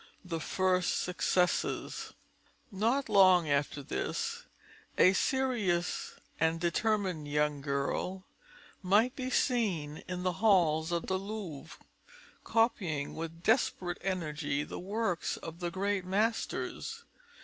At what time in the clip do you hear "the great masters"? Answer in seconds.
15.59-17.03